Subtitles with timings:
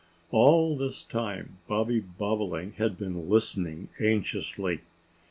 [0.31, 4.79] All this time Bobby Bobolink had been listening anxiously.